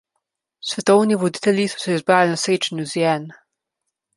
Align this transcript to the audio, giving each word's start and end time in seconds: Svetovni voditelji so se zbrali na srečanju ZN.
Svetovni 0.69 1.17
voditelji 1.25 1.67
so 1.73 1.81
se 1.83 1.99
zbrali 2.01 2.33
na 2.33 2.41
srečanju 2.45 2.89
ZN. 2.95 3.31